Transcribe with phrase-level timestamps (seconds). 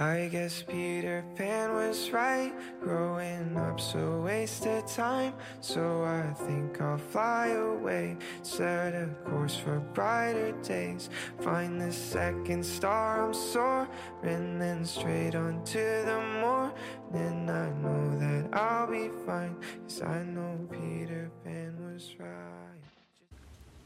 [0.00, 5.34] I guess Peter Pan was right, growing up so wasted time.
[5.60, 11.10] So I think I'll fly away, set a course for brighter days.
[11.42, 17.50] Find the second star I'm soaring, then straight on to the morning.
[17.50, 19.54] I know that I'll be fine,
[19.84, 22.80] cause I know Peter Pan was right.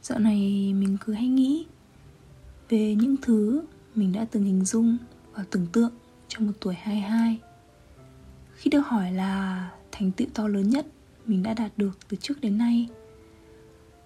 [0.02, 1.66] Dạo này mình cứ hay nghĩ
[2.68, 3.62] về những thứ
[3.94, 4.98] mình đã từng hình dung
[5.34, 5.92] và tưởng tượng
[6.34, 7.38] trong một tuổi 22
[8.54, 10.86] Khi được hỏi là thành tựu to lớn nhất
[11.26, 12.88] mình đã đạt được từ trước đến nay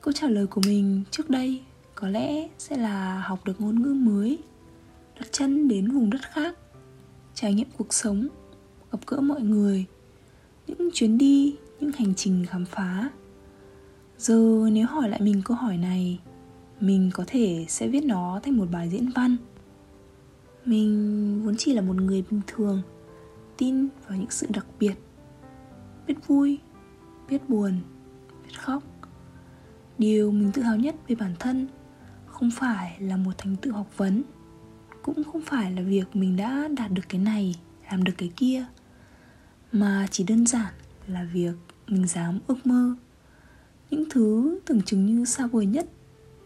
[0.00, 1.62] Câu trả lời của mình trước đây
[1.94, 4.38] có lẽ sẽ là học được ngôn ngữ mới
[5.20, 6.58] Đặt chân đến vùng đất khác
[7.34, 8.28] Trải nghiệm cuộc sống
[8.92, 9.84] Gặp gỡ mọi người
[10.66, 13.10] Những chuyến đi, những hành trình khám phá.
[14.18, 16.18] Giờ nếu hỏi lại mình câu hỏi này
[16.80, 19.36] Mình có thể sẽ viết nó thành một bài diễn văn
[20.68, 22.82] mình vốn chỉ là một người bình thường,
[23.56, 24.94] tin vào những sự đặc biệt,
[26.06, 26.58] biết vui,
[27.28, 27.80] biết buồn,
[28.44, 28.82] biết khóc.
[29.98, 31.68] Điều mình tự hào nhất về bản thân
[32.26, 34.22] không phải là một thành tựu học vấn,
[35.02, 37.54] cũng không phải là việc mình đã đạt được cái này,
[37.90, 38.66] làm được cái kia,
[39.72, 40.72] mà chỉ đơn giản
[41.06, 41.54] là việc
[41.86, 42.94] mình dám ước mơ.
[43.90, 45.86] Những thứ tưởng chừng như xa vời nhất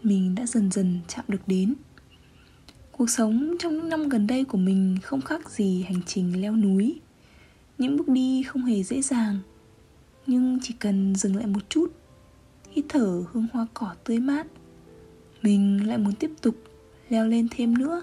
[0.02, 1.74] mình đã dần dần chạm được đến.
[3.02, 6.56] Cuộc sống trong những năm gần đây của mình không khác gì hành trình leo
[6.56, 7.00] núi.
[7.78, 9.38] Những bước đi không hề dễ dàng,
[10.26, 11.92] Nhưng chỉ cần dừng lại một chút,
[12.70, 14.46] Hít thở hương hoa cỏ tươi mát,
[15.42, 16.54] Mình lại muốn tiếp tục
[17.08, 18.02] leo lên thêm nữa.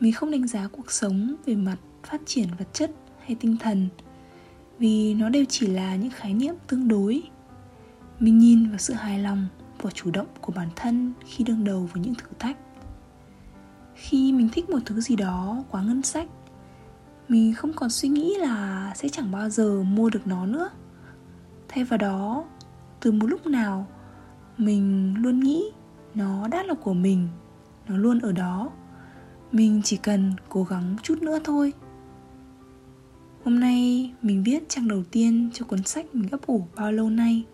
[0.00, 2.90] Mình không đánh giá cuộc sống về mặt phát triển vật chất
[3.24, 3.88] hay tinh thần,
[4.78, 7.22] Vì nó đều chỉ là những khái niệm tương đối.
[8.20, 9.46] Mình nhìn vào sự hài lòng
[9.78, 12.56] và chủ động của bản thân khi đương đầu với những thử thách
[14.02, 16.28] khi mình thích một thứ gì đó quá ngân sách,
[17.28, 20.70] mình không còn suy nghĩ là sẽ chẳng bao giờ mua được nó nữa.
[21.68, 22.44] Thay vào đó,
[23.00, 23.86] từ một lúc nào,
[24.58, 25.64] mình luôn nghĩ
[26.14, 27.28] nó đã là của mình,
[27.88, 28.70] nó luôn ở đó.
[29.52, 31.72] Mình chỉ cần cố gắng chút nữa thôi.
[33.44, 37.10] Hôm nay mình viết trang đầu tiên cho cuốn sách mình ấp ủ bao lâu
[37.10, 37.44] nay.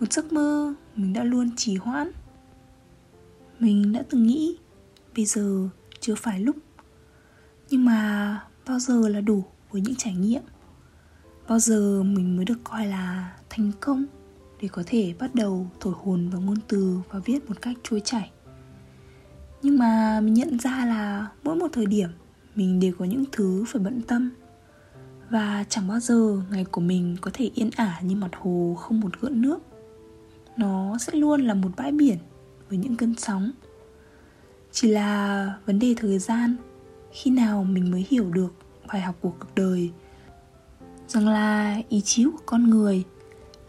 [0.00, 2.10] Một giấc mơ mình đã luôn trì hoãn.
[3.58, 4.56] Mình đã từng nghĩ
[5.20, 5.68] bây giờ
[6.00, 6.56] chưa phải lúc.
[7.70, 10.42] Nhưng mà bao giờ là đủ với những trải nghiệm?
[11.48, 14.04] Bao giờ mình mới được coi là thành công
[14.62, 18.00] để có thể bắt đầu thổi hồn vào ngôn từ và viết một cách trôi
[18.04, 18.30] chảy?
[19.62, 22.08] Nhưng mà mình nhận ra là mỗi một thời điểm,
[22.54, 24.30] mình đều có những thứ phải bận tâm.
[25.30, 29.00] Và chẳng bao giờ ngày của mình có thể yên ả như mặt hồ không
[29.00, 29.58] một gợn nước.
[30.56, 32.18] Nó sẽ luôn là một bãi biển
[32.68, 33.50] với những cơn sóng
[34.72, 36.56] chỉ là vấn đề thời gian.
[37.12, 38.54] Khi nào mình mới hiểu được
[38.88, 39.90] bài học của cuộc đời?
[41.08, 43.04] Rằng là ý chí của con người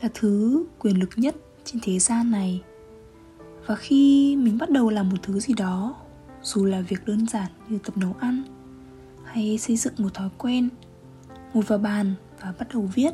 [0.01, 1.35] là thứ quyền lực nhất
[1.65, 2.61] trên thế gian này.
[3.65, 5.95] Và khi mình bắt đầu làm một thứ gì đó,
[6.41, 8.43] dù là việc đơn giản như tập nấu ăn
[9.23, 10.69] hay xây dựng một thói quen,
[11.53, 13.13] ngồi vào bàn và bắt đầu viết,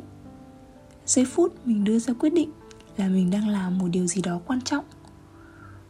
[1.05, 2.51] giây phút mình đưa ra quyết định
[2.97, 4.85] là mình đang làm một điều gì đó quan trọng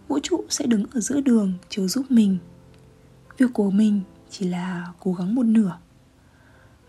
[0.08, 2.38] vũ trụ sẽ đứng ở giữa đường chiếu giúp mình.
[3.38, 5.78] Việc của mình chỉ là cố gắng một nửa,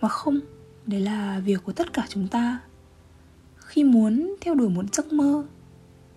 [0.00, 0.40] mà không,
[0.86, 2.60] đấy là việc của tất cả chúng ta.
[3.56, 5.44] Khi muốn theo đuổi một giấc mơ,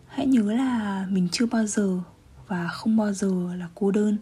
[0.08, 2.00] hãy nhớ là mình chưa bao giờ
[2.48, 4.18] và không bao giờ là cô đơn.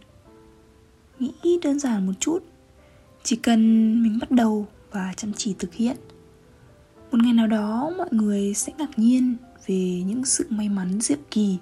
[1.20, 2.40] Nghĩ đơn giản một chút,
[3.24, 3.60] chỉ cần
[4.04, 5.98] mình bắt đầu và chăm chỉ thực hiện.
[7.12, 9.36] Một ngày nào đó mọi người sẽ ngạc nhiên
[9.68, 11.58] về những sự may mắn diệu kỳ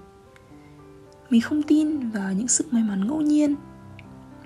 [1.30, 3.56] mình không tin vào những sự may mắn ngẫu nhiên,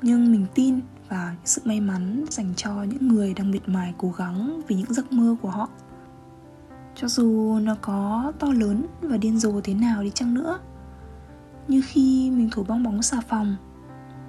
[0.01, 3.93] nhưng mình tin vào những sự may mắn dành cho những người đang miệt mài
[3.97, 5.69] cố gắng vì những giấc mơ của họ.
[6.95, 10.59] Cho dù nó có to lớn và điên rồ thế nào đi chăng nữa
[11.67, 13.55] như khi mình thổi bong bóng xà phòng,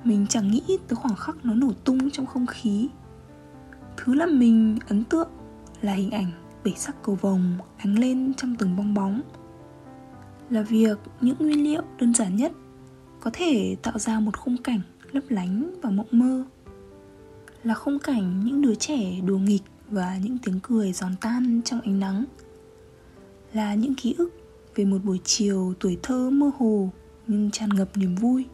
[0.05, 2.89] mình chẳng nghĩ tới khoảng khắc nó nổ tung trong không khí.
[3.97, 5.29] Thứ làm mình ấn tượng
[5.81, 6.31] là hình ảnh
[6.65, 9.21] bể sắc cầu vồng ánh lên trong từng bong bóng
[10.53, 12.53] là việc những nguyên liệu đơn giản nhất
[13.21, 14.81] có thể tạo ra một khung cảnh
[15.13, 16.45] lấp lánh và mộng mơ,
[17.65, 21.81] là khung cảnh những đứa trẻ đùa nghịch và những tiếng cười giòn tan trong
[21.81, 22.25] ánh nắng,
[23.53, 24.31] là những ký ức
[24.75, 26.91] về một buổi chiều tuổi thơ mơ hồ
[27.27, 28.45] nhưng tràn ngập niềm vui.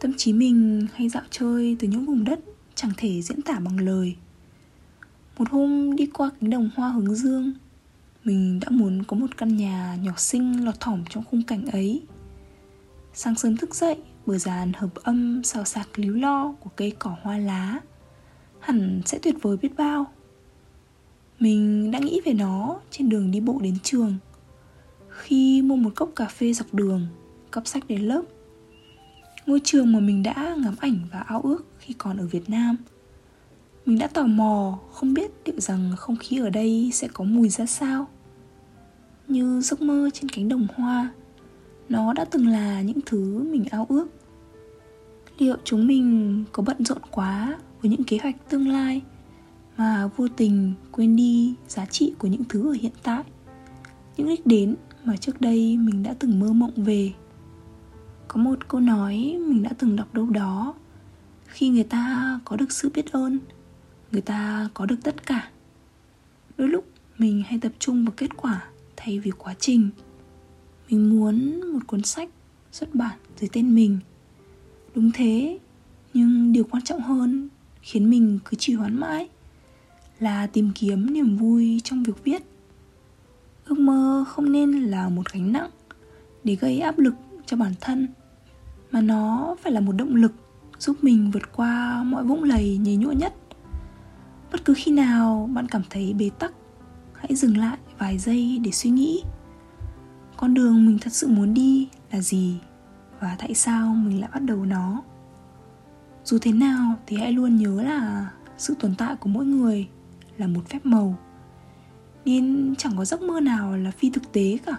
[0.00, 2.40] Tâm trí mình hay dạo chơi từ những vùng đất
[2.74, 4.16] chẳng thể diễn tả bằng lời.
[5.38, 7.52] Một hôm đi qua cánh đồng hoa hướng dương
[8.28, 12.02] mình đã muốn có một căn nhà nhỏ xinh, lọt thỏm trong khung cảnh ấy.
[13.14, 13.96] Sáng sớm thức dậy,
[14.26, 17.80] bờ dàn hợp âm xào xạc líu lo của cây cỏ hoa lá.
[18.60, 20.06] Hẳn sẽ tuyệt vời biết bao.
[21.40, 24.14] Mình đã nghĩ về nó trên đường đi bộ đến trường.
[25.08, 27.06] Khi mua một cốc cà phê dọc đường,
[27.52, 28.22] cắp sách đến lớp.
[29.46, 32.76] Ngôi trường mà mình đã ngắm ảnh và ao ước khi còn ở việt nam.
[33.86, 37.48] Mình đã tò mò, không biết liệu rằng không khí ở đây sẽ có mùi
[37.48, 38.06] ra sao
[39.28, 41.10] như giấc mơ trên cánh đồng hoa.
[41.88, 44.06] Nó đã từng là những thứ mình ao ước.
[45.38, 49.02] Liệu chúng mình có bận rộn quá với những kế hoạch tương lai
[49.76, 53.22] mà vô tình quên đi giá trị của những thứ ở hiện tại?
[54.16, 57.12] Những đích đến mà trước đây mình đã từng mơ mộng về.
[58.28, 60.74] Có một câu nói mình đã từng đọc đâu đó,
[61.46, 63.38] khi người ta có được sự biết ơn,
[64.12, 65.50] người ta có được tất cả.
[66.56, 66.84] Đôi lúc
[67.18, 68.68] mình hay tập trung vào kết quả
[69.00, 69.90] thay vì quá trình.
[70.90, 72.28] Mình muốn một cuốn sách
[72.72, 73.98] xuất bản dưới tên mình.
[74.94, 75.58] Đúng thế,
[76.14, 77.48] nhưng điều quan trọng hơn
[77.82, 79.28] khiến mình cứ trì hoãn mãi
[80.18, 82.42] là tìm kiếm niềm vui trong việc viết.
[83.64, 85.70] Ước mơ không nên là một gánh nặng
[86.44, 87.14] để gây áp lực
[87.46, 88.08] cho bản thân,
[88.90, 90.32] mà nó phải là một động lực
[90.78, 93.34] giúp mình vượt qua mọi vũng lầy nhầy nhụa nhất.
[94.52, 96.52] Bất cứ khi nào bạn cảm thấy bế tắc,
[97.12, 99.22] hãy dừng lại vài giây để suy nghĩ.
[100.36, 102.58] Con đường mình thật sự muốn đi là gì
[103.20, 105.02] và tại sao mình lại bắt đầu nó?
[106.24, 109.88] Dù thế nào thì hãy luôn nhớ là sự tồn tại của mỗi người
[110.36, 111.18] là một phép màu.
[112.24, 114.76] Nên chẳng có giấc mơ nào là phi thực tế cả.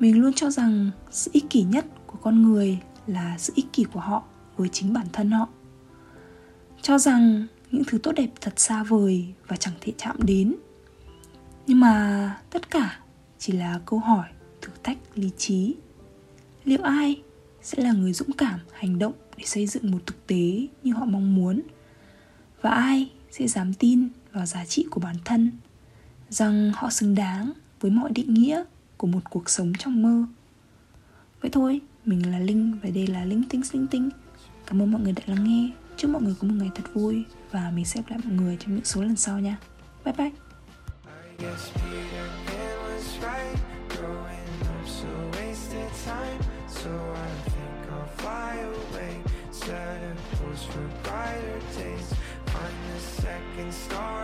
[0.00, 3.84] Mình luôn cho rằng sự ích kỷ nhất của con người là sự ích kỷ
[3.84, 4.22] của họ
[4.56, 5.48] với chính bản thân họ.
[6.82, 10.54] Cho rằng những thứ tốt đẹp thật xa vời và chẳng thể chạm đến
[11.66, 13.00] nhưng mà tất cả
[13.38, 14.28] chỉ là câu hỏi,
[14.60, 15.74] thử thách, lý trí.
[16.64, 17.22] Liệu ai
[17.62, 21.04] sẽ là người dũng cảm hành động để xây dựng một thực tế như họ
[21.04, 21.62] mong muốn?
[22.62, 25.50] Và ai sẽ dám tin vào giá trị của bản thân,
[26.28, 28.64] rằng họ xứng đáng với mọi định nghĩa
[28.96, 30.26] của một cuộc sống trong mơ?
[31.40, 34.10] Vậy thôi, mình là linh và đây là linh tinh linh tinh.
[34.66, 35.70] Cảm ơn mọi người đã lắng nghe.
[35.96, 38.56] Chúc mọi người có một ngày thật vui và mình sẽ gặp lại mọi người
[38.60, 39.56] trong những số lần sau nha.
[40.04, 40.30] Bye bye.
[41.38, 43.56] guess Peter Pan was right.
[43.88, 45.06] Growing up so
[45.38, 46.40] wasted time.
[46.68, 49.16] So I think I'll fly away.
[49.50, 52.14] Set a course for brighter days.
[52.46, 54.23] Find the second star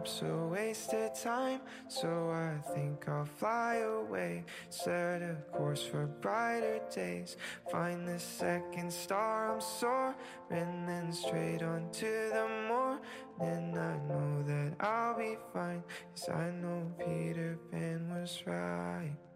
[0.00, 4.42] up so wasted time so i think i'll fly away.
[4.70, 7.36] Set a course for brighter days.
[7.70, 13.76] Find the second star i'm soaring then straight on to the morning.
[13.76, 15.82] I know that i'll be fine
[16.14, 19.29] cause i know peter pan was right